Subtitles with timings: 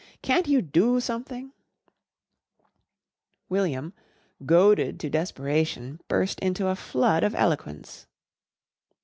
[0.23, 1.51] "Can't you do something?"
[3.49, 3.93] William,
[4.43, 8.07] goaded to desperation, burst into a flood of eloquence.